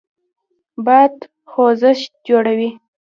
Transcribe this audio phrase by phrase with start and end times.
[0.85, 1.15] باد
[1.51, 2.69] خوځښت جوړوي.